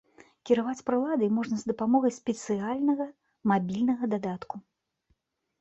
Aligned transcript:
Кіраваць 0.49 0.79
прыладай 0.87 1.29
можна 1.39 1.59
з 1.63 1.69
дапамогай 1.71 2.15
спецыяльнага 2.19 3.05
мабільнага 3.53 4.03
дадатку. 4.15 4.55